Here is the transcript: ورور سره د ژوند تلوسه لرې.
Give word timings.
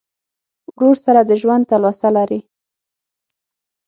ورور 0.75 0.95
سره 1.05 1.21
د 1.29 1.31
ژوند 1.41 1.63
تلوسه 1.71 2.09
لرې. 2.17 2.39